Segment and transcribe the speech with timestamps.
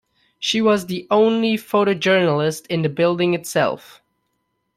[0.39, 4.01] She was the only photojournalist in the building itself.